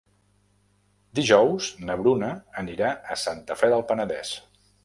Dijous 1.19 1.69
na 1.89 1.99
Bruna 2.01 2.31
anirà 2.65 2.91
a 3.17 3.21
Santa 3.27 3.63
Fe 3.63 3.71
del 3.75 3.89
Penedès. 3.93 4.37